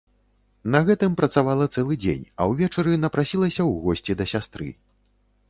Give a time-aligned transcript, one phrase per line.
[0.75, 4.67] На гэтым працавала цэлы дзень, а ўвечары напрасілася ў госці да сястры.